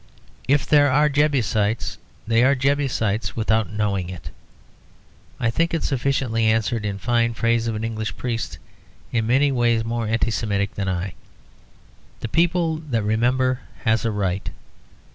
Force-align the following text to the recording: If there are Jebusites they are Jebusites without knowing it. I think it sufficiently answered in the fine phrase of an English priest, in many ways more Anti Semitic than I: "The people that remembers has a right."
If 0.47 0.65
there 0.65 0.89
are 0.89 1.09
Jebusites 1.09 1.99
they 2.25 2.43
are 2.43 2.55
Jebusites 2.55 3.35
without 3.35 3.69
knowing 3.69 4.09
it. 4.09 4.31
I 5.39 5.51
think 5.51 5.75
it 5.75 5.83
sufficiently 5.83 6.47
answered 6.47 6.85
in 6.87 6.95
the 6.95 7.01
fine 7.03 7.35
phrase 7.35 7.67
of 7.67 7.75
an 7.75 7.83
English 7.83 8.17
priest, 8.17 8.57
in 9.11 9.27
many 9.27 9.51
ways 9.51 9.85
more 9.85 10.07
Anti 10.07 10.31
Semitic 10.31 10.73
than 10.73 10.89
I: 10.89 11.13
"The 12.21 12.29
people 12.29 12.77
that 12.77 13.03
remembers 13.03 13.59
has 13.85 14.03
a 14.03 14.09
right." 14.09 14.49